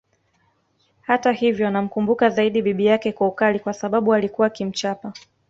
Hata 1.01 1.31
hivyo 1.31 1.67
anamkumbuka 1.67 2.29
zaidi 2.29 2.61
bibi 2.61 2.85
yake 2.85 3.11
kwa 3.11 3.27
ukali 3.27 3.59
kwa 3.59 3.73
sababu 3.73 4.13
alikuwa 4.13 4.47
akimchapa 4.47 5.13